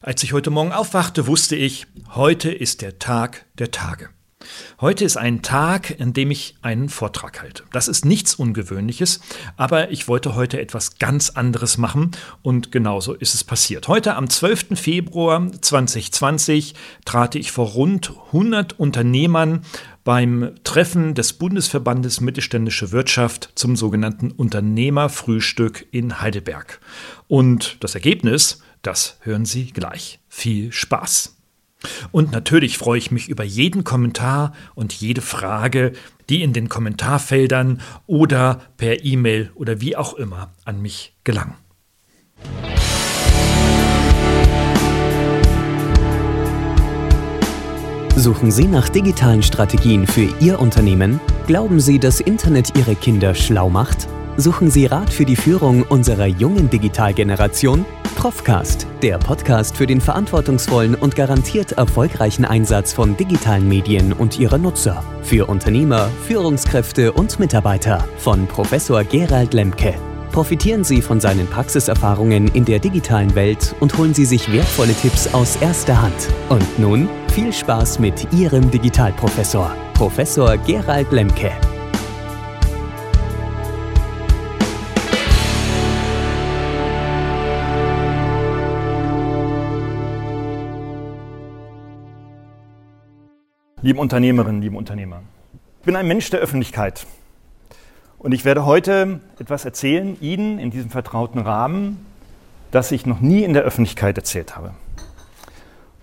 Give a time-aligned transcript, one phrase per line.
[0.00, 4.10] Als ich heute Morgen aufwachte, wusste ich, heute ist der Tag der Tage.
[4.80, 7.64] Heute ist ein Tag, an dem ich einen Vortrag halte.
[7.72, 9.18] Das ist nichts Ungewöhnliches,
[9.56, 13.88] aber ich wollte heute etwas ganz anderes machen und genauso ist es passiert.
[13.88, 14.78] Heute am 12.
[14.80, 19.62] Februar 2020 trat ich vor rund 100 Unternehmern
[20.04, 26.78] beim Treffen des Bundesverbandes Mittelständische Wirtschaft zum sogenannten Unternehmerfrühstück in Heidelberg.
[27.26, 30.20] Und das Ergebnis, das hören Sie gleich.
[30.28, 31.36] Viel Spaß!
[32.10, 35.92] Und natürlich freue ich mich über jeden Kommentar und jede Frage,
[36.28, 41.54] die in den Kommentarfeldern oder per E-Mail oder wie auch immer an mich gelangen.
[48.16, 51.20] Suchen Sie nach digitalen Strategien für Ihr Unternehmen?
[51.46, 54.08] Glauben Sie, dass Internet Ihre Kinder schlau macht?
[54.40, 57.84] Suchen Sie Rat für die Führung unserer jungen Digitalgeneration?
[58.14, 64.58] Profcast, der Podcast für den verantwortungsvollen und garantiert erfolgreichen Einsatz von digitalen Medien und ihrer
[64.58, 65.02] Nutzer.
[65.22, 69.96] Für Unternehmer, Führungskräfte und Mitarbeiter von Professor Gerald Lemke.
[70.30, 75.34] Profitieren Sie von seinen Praxiserfahrungen in der digitalen Welt und holen Sie sich wertvolle Tipps
[75.34, 76.28] aus erster Hand.
[76.48, 81.50] Und nun viel Spaß mit Ihrem Digitalprofessor, Professor Gerald Lemke.
[93.88, 95.22] Liebe Unternehmerinnen, liebe Unternehmer,
[95.80, 97.06] ich bin ein Mensch der Öffentlichkeit
[98.18, 102.04] und ich werde heute etwas erzählen, Ihnen in diesem vertrauten Rahmen,
[102.70, 104.74] das ich noch nie in der Öffentlichkeit erzählt habe.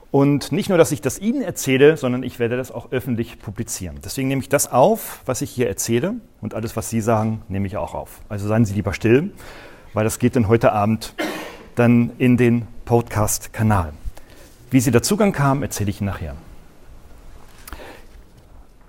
[0.09, 4.00] Und nicht nur, dass ich das Ihnen erzähle, sondern ich werde das auch öffentlich publizieren.
[4.03, 7.67] Deswegen nehme ich das auf, was ich hier erzähle und alles, was Sie sagen, nehme
[7.67, 8.22] ich auch auf.
[8.30, 9.31] Also seien Sie lieber still,
[9.94, 11.13] weil das geht dann heute Abend
[11.75, 13.94] dann in den Podcast-Kanal.
[14.72, 16.36] Wie Sie dazu kamen, erzähle ich Ihnen nachher.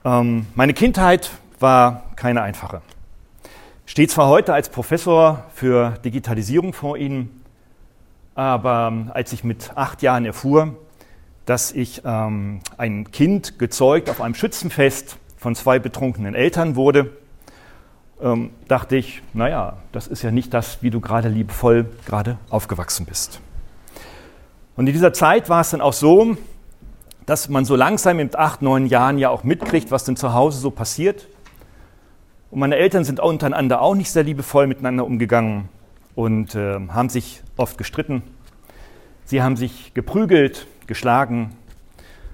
[0.07, 2.81] Ähm, meine Kindheit war keine einfache.
[3.87, 7.43] Steht zwar heute als Professor für Digitalisierung vor Ihnen,
[8.37, 10.77] aber ähm, als ich mit acht Jahren erfuhr,
[11.45, 17.11] dass ich ähm, ein Kind gezeugt auf einem Schützenfest von zwei betrunkenen Eltern wurde,
[18.23, 23.07] ähm, dachte ich, naja, das ist ja nicht das, wie du gerade liebevoll gerade aufgewachsen
[23.07, 23.41] bist.
[24.77, 26.37] Und in dieser Zeit war es dann auch so,
[27.27, 30.61] dass man so langsam mit acht, neun Jahren ja auch mitkriegt, was denn zu Hause
[30.61, 31.29] so passiert.
[32.53, 35.69] Und meine Eltern sind untereinander auch nicht sehr liebevoll miteinander umgegangen
[36.15, 38.23] und äh, haben sich oft gestritten.
[39.25, 41.57] Sie haben sich geprügelt, geschlagen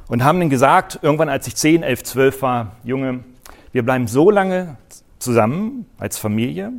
[0.09, 3.25] und haben dann gesagt, irgendwann als ich 10, 11, 12 war, Junge,
[3.73, 4.77] wir bleiben so lange
[5.19, 6.71] zusammen als Familie,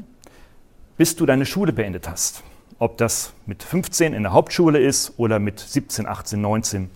[0.97, 2.43] bis du deine Schule beendet hast.
[2.77, 6.91] Ob das mit 15 in der Hauptschule ist oder mit 17, 18, 19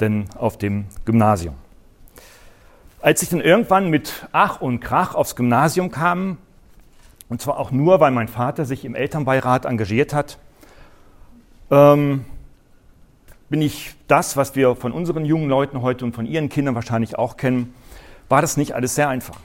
[0.00, 1.54] denn auf dem Gymnasium.
[3.00, 6.38] Als ich dann irgendwann mit Ach und Krach aufs Gymnasium kam,
[7.28, 10.38] und zwar auch nur, weil mein Vater sich im Elternbeirat engagiert hat,
[11.70, 12.24] ähm,
[13.48, 17.18] bin ich das, was wir von unseren jungen Leuten heute und von ihren Kindern wahrscheinlich
[17.18, 17.74] auch kennen,
[18.28, 19.36] war das nicht alles sehr einfach.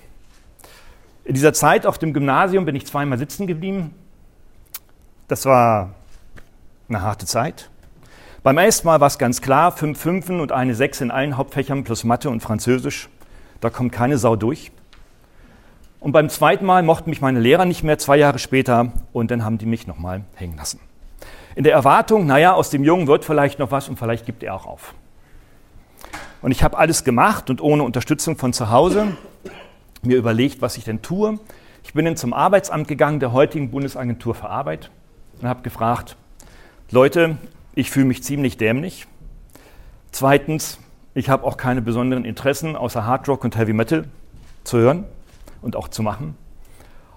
[1.26, 3.94] In dieser Zeit auf dem Gymnasium bin ich zweimal sitzen geblieben.
[5.28, 5.96] Das war
[6.88, 7.70] eine harte Zeit.
[8.48, 11.84] Beim ersten Mal war es ganz klar, fünf Fünfen und eine Sechs in allen Hauptfächern
[11.84, 13.10] plus Mathe und Französisch.
[13.60, 14.72] Da kommt keine Sau durch.
[16.00, 19.44] Und beim zweiten Mal mochten mich meine Lehrer nicht mehr, zwei Jahre später, und dann
[19.44, 20.80] haben die mich nochmal hängen lassen.
[21.56, 24.56] In der Erwartung, naja, aus dem Jungen wird vielleicht noch was und vielleicht gibt er
[24.56, 24.94] auch auf.
[26.42, 29.18] Und ich habe alles gemacht und ohne Unterstützung von zu Hause
[30.04, 31.38] mir überlegt, was ich denn tue.
[31.84, 34.90] Ich bin dann zum Arbeitsamt gegangen, der heutigen Bundesagentur für Arbeit,
[35.42, 36.16] und habe gefragt,
[36.92, 37.38] Leute,
[37.78, 39.06] ich fühle mich ziemlich dämlich.
[40.12, 40.80] Zweitens,
[41.14, 44.06] ich habe auch keine besonderen Interessen außer Hard Rock und Heavy Metal
[44.64, 45.06] zu hören
[45.62, 46.36] und auch zu machen.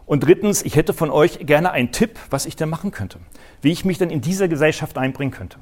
[0.04, 3.18] Und drittens, ich hätte von euch gerne einen Tipp, was ich denn machen könnte,
[3.62, 5.56] wie ich mich denn in dieser Gesellschaft einbringen könnte.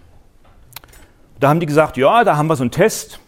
[1.38, 3.20] Da haben die gesagt, ja, da haben wir so einen Test.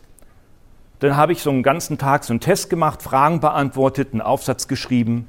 [0.99, 4.67] Dann habe ich so einen ganzen Tag so einen Test gemacht, Fragen beantwortet, einen Aufsatz
[4.67, 5.29] geschrieben.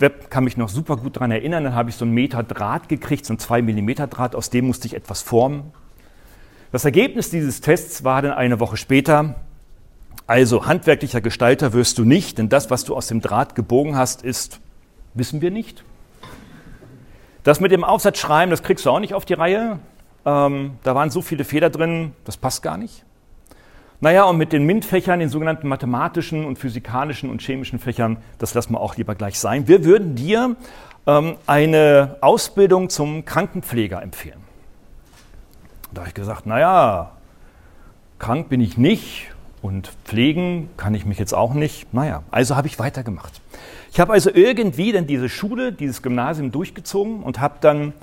[0.00, 2.88] Ich kann mich noch super gut daran erinnern, dann habe ich so einen Meter Draht
[2.88, 5.72] gekriegt, so einen 2 mm Draht, aus dem musste ich etwas formen.
[6.70, 9.36] Das Ergebnis dieses Tests war dann eine Woche später,
[10.26, 14.22] also handwerklicher Gestalter wirst du nicht, denn das, was du aus dem Draht gebogen hast,
[14.22, 14.60] ist,
[15.14, 15.82] wissen wir nicht.
[17.42, 19.78] Das mit dem Aufsatz schreiben, das kriegst du auch nicht auf die Reihe.
[20.26, 23.04] Ähm, da waren so viele Fehler drin, das passt gar nicht.
[24.00, 28.74] Naja, und mit den MINT-Fächern, den sogenannten mathematischen und physikalischen und chemischen Fächern, das lassen
[28.74, 29.66] wir auch lieber gleich sein.
[29.66, 30.54] Wir würden dir
[31.08, 34.38] ähm, eine Ausbildung zum Krankenpfleger empfehlen.
[35.92, 37.10] Da habe ich gesagt, naja,
[38.20, 41.92] krank bin ich nicht und pflegen kann ich mich jetzt auch nicht.
[41.92, 43.40] Naja, also habe ich weitergemacht.
[43.90, 47.94] Ich habe also irgendwie dann diese Schule, dieses Gymnasium durchgezogen und habe dann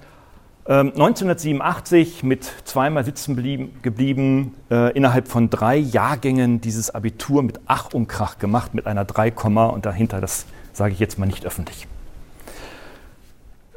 [0.68, 3.36] 1987 ähm, mit zweimal sitzen
[3.84, 9.06] geblieben, äh, innerhalb von drei Jahrgängen dieses Abitur mit Ach und Krach gemacht, mit einer
[9.06, 11.88] 3, und dahinter, das sage ich jetzt mal nicht öffentlich.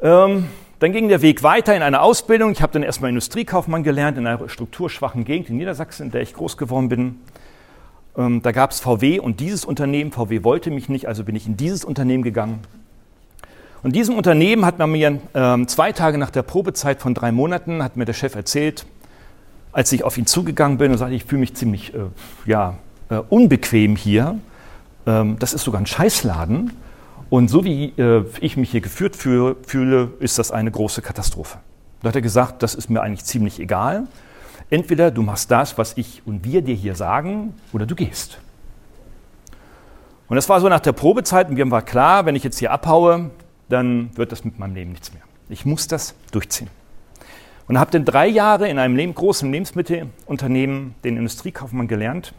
[0.01, 0.47] Ähm,
[0.79, 2.51] dann ging der Weg weiter in eine Ausbildung.
[2.53, 6.33] Ich habe dann erstmal Industriekaufmann gelernt in einer strukturschwachen Gegend in Niedersachsen, in der ich
[6.33, 7.19] groß geworden bin.
[8.17, 11.45] Ähm, da gab es VW und dieses Unternehmen, VW wollte mich nicht, also bin ich
[11.45, 12.61] in dieses Unternehmen gegangen.
[13.81, 17.81] Und diesem Unternehmen hat man mir ähm, zwei Tage nach der Probezeit von drei Monaten,
[17.81, 18.85] hat mir der Chef erzählt,
[19.71, 21.99] als ich auf ihn zugegangen bin und sagte, ich fühle mich ziemlich äh,
[22.45, 22.75] ja,
[23.09, 24.37] äh, unbequem hier.
[25.05, 26.73] Ähm, das ist sogar ein Scheißladen.
[27.29, 31.59] Und so wie äh, ich mich hier geführt fühle, fühle, ist das eine große Katastrophe.
[32.01, 34.07] Da hat er gesagt, das ist mir eigentlich ziemlich egal.
[34.69, 38.39] Entweder du machst das, was ich und wir dir hier sagen, oder du gehst.
[40.27, 42.71] Und das war so nach der Probezeit und mir war klar, wenn ich jetzt hier
[42.71, 43.31] abhaue,
[43.69, 45.23] dann wird das mit meinem Leben nichts mehr.
[45.49, 46.69] Ich muss das durchziehen.
[47.67, 52.33] Und habe dann drei Jahre in einem großen Lebensmittelunternehmen den Industriekaufmann gelernt.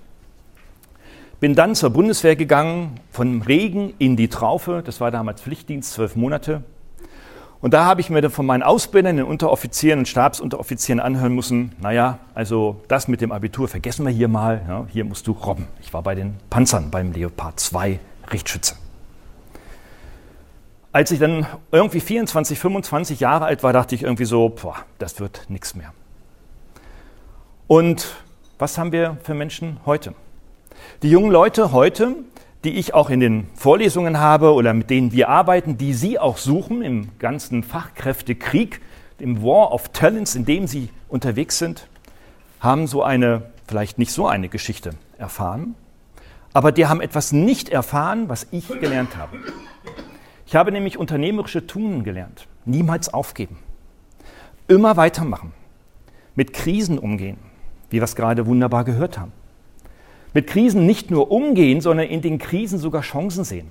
[1.38, 4.82] Bin dann zur Bundeswehr gegangen, von Regen in die Traufe.
[4.85, 6.62] Das war damals Pflichtdienst, zwölf Monate.
[7.61, 11.73] Und da habe ich mir dann von meinen Ausbildern, den Unteroffizieren und Stabsunteroffizieren anhören müssen,
[11.81, 15.67] naja, also das mit dem Abitur vergessen wir hier mal, ja, hier musst du robben.
[15.82, 18.00] Ich war bei den Panzern beim Leopard 2
[18.32, 18.80] Richtschütze.
[20.92, 25.20] Als ich dann irgendwie 24, 25 Jahre alt war, dachte ich irgendwie so, boah, das
[25.20, 25.92] wird nichts mehr.
[27.69, 28.16] Und
[28.58, 30.14] was haben wir für Menschen heute?
[31.02, 32.16] Die jungen Leute heute,
[32.64, 36.37] die ich auch in den Vorlesungen habe oder mit denen wir arbeiten, die Sie auch
[36.37, 38.81] suchen im ganzen Fachkräftekrieg,
[39.20, 41.86] im War of Talents, in dem Sie unterwegs sind,
[42.58, 45.76] haben so eine, vielleicht nicht so eine Geschichte erfahren,
[46.52, 49.38] aber die haben etwas nicht erfahren, was ich gelernt habe.
[50.50, 52.49] Ich habe nämlich unternehmerische Tun gelernt.
[52.64, 53.56] Niemals aufgeben.
[54.67, 55.52] Immer weitermachen.
[56.35, 57.37] Mit Krisen umgehen,
[57.88, 59.31] wie wir es gerade wunderbar gehört haben.
[60.35, 63.69] Mit Krisen nicht nur umgehen, sondern in den Krisen sogar Chancen sehen.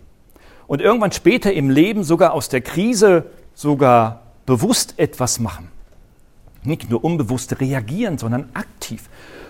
[0.68, 5.68] Und irgendwann später im Leben sogar aus der Krise sogar bewusst etwas machen.
[6.64, 9.10] Nicht nur unbewusst reagieren, sondern aktiv.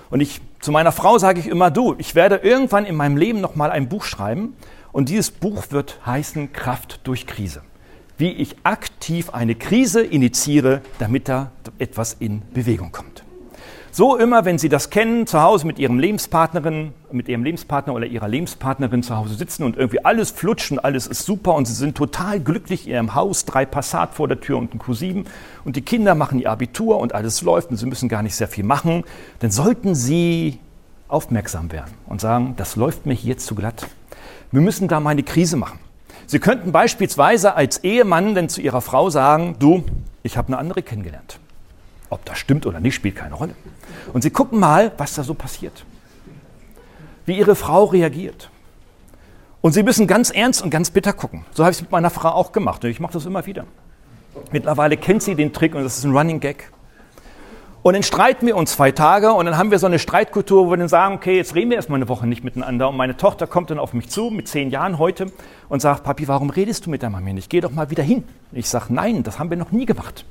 [0.10, 3.40] Und ich zu meiner Frau sage ich immer, du, ich werde irgendwann in meinem Leben
[3.40, 4.56] noch mal ein Buch schreiben
[4.91, 7.62] und dieses Buch wird heißen Kraft durch Krise.
[8.18, 13.24] Wie ich aktiv eine Krise initiiere, damit da etwas in Bewegung kommt.
[13.91, 18.06] So immer, wenn Sie das kennen, zu Hause mit Ihrem Lebenspartnerin, mit Ihrem Lebenspartner oder
[18.06, 21.97] Ihrer Lebenspartnerin zu Hause sitzen und irgendwie alles flutschen, alles ist super und Sie sind
[21.97, 25.25] total glücklich in Ihrem Haus, drei Passat vor der Tür und ein Q7
[25.65, 28.47] und die Kinder machen ihr Abitur und alles läuft und Sie müssen gar nicht sehr
[28.47, 29.03] viel machen,
[29.39, 30.59] dann sollten Sie
[31.07, 33.88] aufmerksam werden und sagen, das läuft mir hier zu glatt.
[34.51, 35.80] Wir müssen da mal eine Krise machen.
[36.25, 39.84] Sie könnten beispielsweise als Ehemann denn zu Ihrer Frau sagen, du,
[40.24, 41.40] ich habe eine andere kennengelernt.
[42.10, 43.56] Ob das stimmt oder nicht, spielt keine Rolle.
[44.13, 45.86] Und Sie gucken mal, was da so passiert.
[47.25, 48.50] Wie Ihre Frau reagiert.
[49.62, 51.46] Und Sie müssen ganz ernst und ganz bitter gucken.
[51.54, 52.84] So habe ich es mit meiner Frau auch gemacht.
[52.84, 53.66] Und ich mache das immer wieder.
[54.51, 56.72] Mittlerweile kennt sie den Trick und das ist ein Running Gag.
[57.81, 60.72] Und dann streiten wir uns zwei Tage und dann haben wir so eine Streitkultur, wo
[60.72, 62.89] wir dann sagen, okay, jetzt reden wir erstmal eine Woche nicht miteinander.
[62.89, 65.32] Und meine Tochter kommt dann auf mich zu mit zehn Jahren heute
[65.70, 67.50] und sagt, Papi, warum redest du mit der Mami nicht?
[67.50, 68.25] Geh doch mal wieder hin.
[68.51, 70.25] Ich sage, nein, das haben wir noch nie gemacht.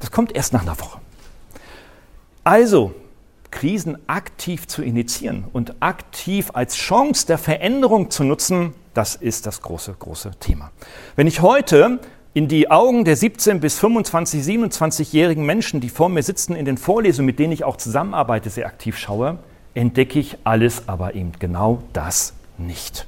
[0.00, 0.98] Das kommt erst nach einer Woche.
[2.44, 2.94] Also,
[3.50, 9.60] Krisen aktiv zu initiieren und aktiv als Chance der Veränderung zu nutzen, das ist das
[9.60, 10.70] große, große Thema.
[11.14, 12.00] Wenn ich heute
[12.36, 16.76] in die Augen der 17 bis 25, 27-jährigen Menschen, die vor mir sitzen in den
[16.76, 19.38] Vorlesungen, mit denen ich auch zusammenarbeite, sehr aktiv schaue,
[19.72, 23.06] entdecke ich alles, aber eben genau das nicht.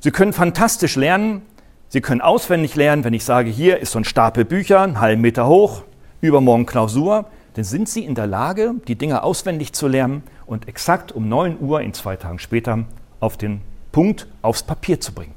[0.00, 1.40] Sie können fantastisch lernen,
[1.88, 5.22] Sie können auswendig lernen, wenn ich sage, hier ist so ein Stapel Bücher, einen halben
[5.22, 5.84] Meter hoch,
[6.20, 7.24] übermorgen Klausur,
[7.54, 11.56] dann sind Sie in der Lage, die Dinge auswendig zu lernen und exakt um 9
[11.58, 12.84] Uhr in zwei Tagen später
[13.18, 13.62] auf den
[13.92, 15.32] Punkt aufs Papier zu bringen.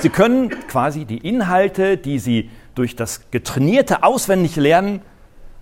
[0.00, 5.00] Sie können quasi die Inhalte, die Sie durch das getrainierte auswendig Lernen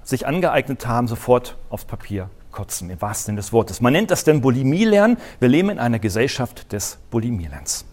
[0.02, 3.80] sich angeeignet haben, sofort aufs Papier kotzen, im wahrsten Sinne des Wortes.
[3.80, 5.18] Man nennt das denn Bulimie-Lernen.
[5.40, 7.84] Wir leben in einer Gesellschaft des Bulimie-Lernens.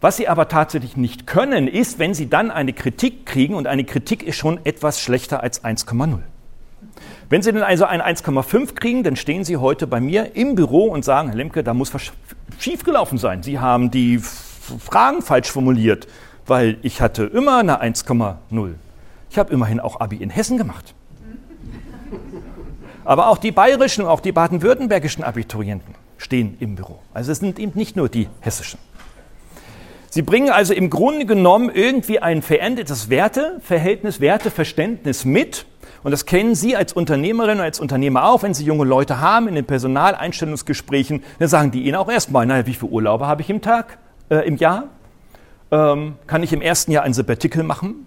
[0.00, 3.84] Was Sie aber tatsächlich nicht können, ist, wenn Sie dann eine Kritik kriegen, und eine
[3.84, 6.18] Kritik ist schon etwas schlechter als 1,0.
[7.28, 10.84] Wenn Sie dann also ein 1,5 kriegen, dann stehen Sie heute bei mir im Büro
[10.84, 12.12] und sagen, Herr Lemke, da muss was
[12.58, 13.42] schiefgelaufen sein.
[13.42, 14.20] Sie haben die
[14.78, 16.06] Fragen falsch formuliert,
[16.46, 18.74] weil ich hatte immer eine 1,0.
[19.30, 20.94] Ich habe immerhin auch Abi in Hessen gemacht.
[23.04, 26.98] Aber auch die bayerischen und auch die baden-württembergischen Abiturienten stehen im Büro.
[27.14, 28.80] Also es sind eben nicht nur die hessischen.
[30.10, 35.66] Sie bringen also im Grunde genommen irgendwie ein verändertes Werteverhältnis, Werteverständnis mit.
[36.02, 39.46] Und das kennen Sie als Unternehmerin und als Unternehmer auch, wenn Sie junge Leute haben
[39.48, 43.50] in den Personaleinstellungsgesprächen, dann sagen die Ihnen auch erstmal, naja, wie viele Urlaube habe ich
[43.50, 43.98] im Tag,
[44.30, 44.84] äh, im Jahr?
[45.70, 48.06] Ähm, kann ich im ersten Jahr ein Sabbatical machen?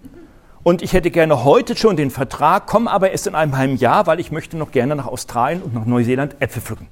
[0.62, 4.06] Und ich hätte gerne heute schon den Vertrag, komme aber erst in einem halben Jahr,
[4.06, 6.88] weil ich möchte noch gerne nach Australien und nach Neuseeland Äpfel pflücken.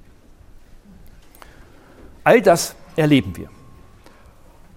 [2.24, 3.48] All das erleben wir.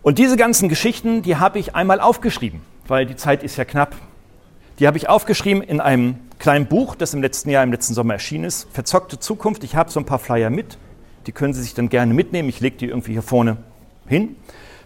[0.01, 3.95] Und diese ganzen Geschichten, die habe ich einmal aufgeschrieben, weil die Zeit ist ja knapp.
[4.79, 8.13] Die habe ich aufgeschrieben in einem kleinen Buch, das im letzten Jahr, im letzten Sommer
[8.13, 8.67] erschienen ist.
[8.73, 9.63] Verzockte Zukunft.
[9.63, 10.77] Ich habe so ein paar Flyer mit.
[11.27, 12.49] Die können Sie sich dann gerne mitnehmen.
[12.49, 13.57] Ich lege die irgendwie hier vorne
[14.11, 14.35] hin.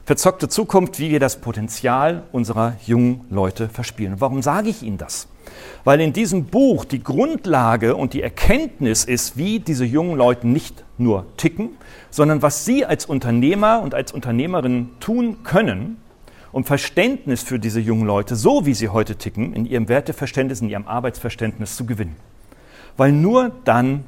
[0.06, 4.16] Verzockte Zukunft, wie wir das Potenzial unserer jungen Leute verspielen.
[4.20, 5.28] Warum sage ich Ihnen das?
[5.84, 10.84] Weil in diesem Buch die Grundlage und die Erkenntnis ist, wie diese jungen Leute nicht
[11.00, 11.72] nur ticken,
[12.12, 15.98] sondern was sie als Unternehmer und als Unternehmerin tun können,
[16.52, 20.70] um Verständnis für diese jungen Leute, so wie sie heute ticken, in ihrem Werteverständnis, in
[20.70, 22.16] ihrem Arbeitsverständnis zu gewinnen.
[22.96, 24.06] Weil nur dann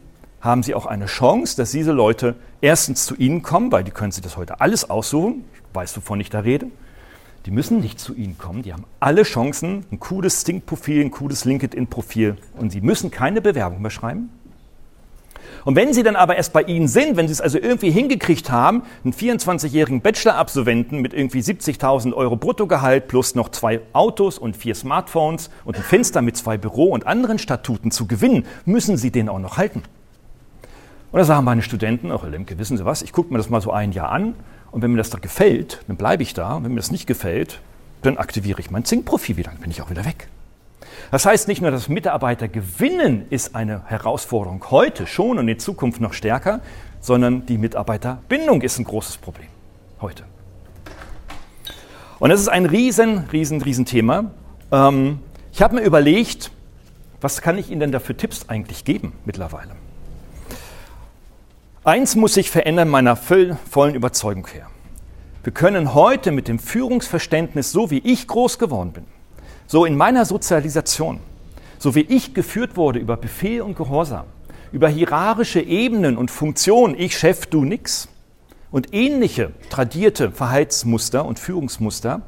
[0.48, 4.12] haben sie auch eine Chance, dass diese Leute erstens zu ihnen kommen, weil die können
[4.12, 6.68] sich das heute alles aussuchen, ich weiß, wovon ich da rede,
[7.48, 8.62] die müssen nicht zu Ihnen kommen.
[8.62, 13.82] Die haben alle Chancen, ein cooles Stink-Profil, ein cooles LinkedIn-Profil und Sie müssen keine Bewerbung
[13.82, 14.30] mehr schreiben.
[15.64, 18.52] Und wenn Sie dann aber erst bei Ihnen sind, wenn Sie es also irgendwie hingekriegt
[18.52, 24.76] haben, einen 24-jährigen Bachelor-Absolventen mit irgendwie 70.000 Euro Bruttogehalt plus noch zwei Autos und vier
[24.76, 29.30] Smartphones und ein Fenster mit zwei Büro und anderen Statuten zu gewinnen, müssen Sie den
[29.30, 29.84] auch noch halten.
[31.12, 33.50] Und da sagen meine Studenten, ach Herr Lemke, wissen Sie was, ich gucke mir das
[33.50, 34.36] mal so ein Jahr an
[34.72, 36.56] und wenn mir das da gefällt, dann bleibe ich da.
[36.56, 37.62] Und wenn mir das nicht gefällt,
[38.02, 40.28] dann aktiviere ich mein Zink-Profil wieder, dann bin ich auch wieder weg.
[41.12, 46.02] Das heißt nicht nur, dass Mitarbeiter gewinnen ist eine Herausforderung heute schon und in Zukunft
[46.02, 46.60] noch stärker,
[47.00, 49.48] sondern die Mitarbeiterbindung ist ein großes Problem
[50.02, 50.24] heute.
[52.20, 54.32] Und das ist ein riesen, riesen, riesen Thema.
[54.72, 55.20] Ähm,
[55.54, 56.52] ich habe mir überlegt,
[57.22, 59.72] was kann ich Ihnen denn da für Tipps eigentlich geben mittlerweile?
[61.88, 64.68] Eins muss sich verändern meiner vollen Überzeugung her.
[65.46, 69.06] Wir können heute mit dem Führungsverständnis, so wie ich groß geworden bin,
[69.68, 71.22] so in meiner Sozialisation,
[71.80, 74.26] so wie ich geführt wurde über Befehl und Gehorsam,
[74.74, 78.10] über hierarchische Ebenen und Funktionen, ich Chef, du nix,
[78.70, 82.22] und ähnliche tradierte Verhaltensmuster und Führungsmuster,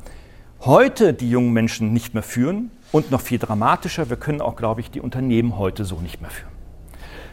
[0.61, 4.79] heute die jungen Menschen nicht mehr führen und noch viel dramatischer, wir können auch, glaube
[4.79, 6.53] ich, die Unternehmen heute so nicht mehr führen.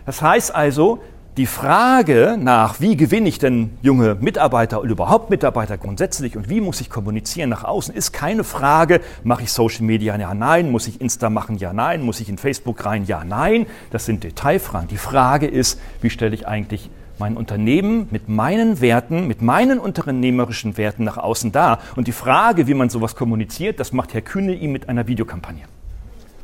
[0.06, 1.02] Das heißt also,
[1.36, 6.62] die Frage nach, wie gewinne ich denn junge Mitarbeiter oder überhaupt Mitarbeiter grundsätzlich und wie
[6.62, 10.86] muss ich kommunizieren nach außen, ist keine Frage, mache ich Social Media, ja, nein, muss
[10.86, 13.66] ich Insta machen, ja, nein, muss ich in Facebook rein, ja, nein.
[13.90, 14.88] Das sind Detailfragen.
[14.88, 16.88] Die Frage ist, wie stelle ich eigentlich
[17.18, 21.80] mein Unternehmen mit meinen Werten, mit meinen unternehmerischen Werten nach außen dar?
[21.96, 25.64] Und die Frage, wie man sowas kommuniziert, das macht Herr Kühne ihm mit einer Videokampagne.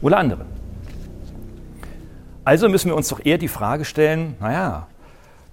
[0.03, 0.45] Oder andere.
[2.45, 4.89] Also müssen wir uns doch eher die Frage stellen, naja,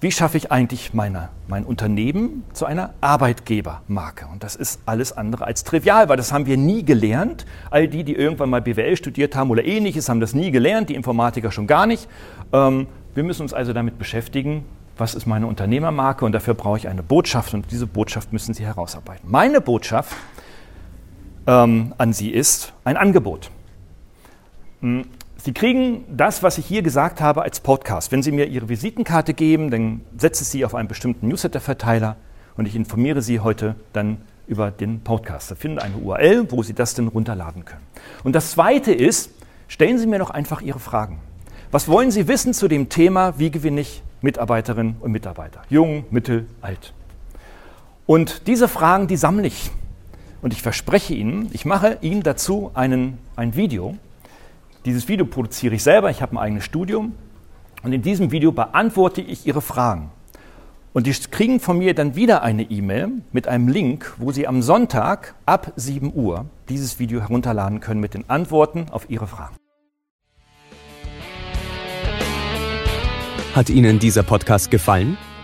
[0.02, 4.28] wie schaffe ich eigentlich meine, mein Unternehmen zu einer Arbeitgebermarke?
[4.32, 7.46] Und das ist alles andere als trivial, weil das haben wir nie gelernt.
[7.70, 10.96] All die, die irgendwann mal BWL studiert haben oder ähnliches, haben das nie gelernt, die
[10.96, 12.08] Informatiker schon gar nicht.
[12.54, 14.64] Ähm, wir müssen uns also damit beschäftigen,
[14.98, 18.66] was ist meine Unternehmermarke und dafür brauche ich eine Botschaft und diese Botschaft müssen Sie
[18.66, 19.30] herausarbeiten.
[19.30, 20.16] Meine Botschaft
[21.46, 23.52] ähm, an Sie ist ein Angebot.
[24.82, 25.06] Hm,
[25.42, 28.12] Sie kriegen das, was ich hier gesagt habe, als Podcast.
[28.12, 32.18] Wenn Sie mir Ihre Visitenkarte geben, dann setze ich Sie auf einen bestimmten Newsletter-Verteiler
[32.58, 34.18] und ich informiere Sie heute dann
[34.48, 35.50] über den Podcast.
[35.50, 37.84] Da finden eine URL, wo Sie das dann runterladen können.
[38.26, 39.32] Und das Zweite ist,
[39.70, 41.20] stellen Sie mir doch einfach Ihre Fragen.
[41.72, 45.62] Was wollen Sie wissen zu dem Thema, wie gewinne ich Mitarbeiterinnen und Mitarbeiter?
[45.70, 46.94] Jung, mittel, alt.
[48.06, 49.72] Und diese Fragen, die sammle ich.
[50.42, 53.96] Und ich verspreche Ihnen, ich mache Ihnen dazu einen, ein Video,
[54.90, 57.14] dieses Video produziere ich selber, ich habe ein eigenes Studium
[57.84, 60.10] und in diesem Video beantworte ich Ihre Fragen.
[60.94, 64.64] Und die kriegen von mir dann wieder eine E-Mail mit einem Link, wo Sie am
[64.64, 69.56] Sonntag ab 7 Uhr dieses Video herunterladen können mit den Antworten auf Ihre Fragen.
[73.54, 75.16] Hat Ihnen dieser Podcast gefallen?